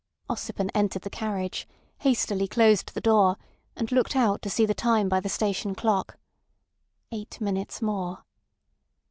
[0.31, 1.67] Ossipon entered the carriage,
[1.99, 3.37] hastily closed the door
[3.75, 6.17] and looked out to see the time by the station clock.
[7.11, 8.25] Eight minutes more.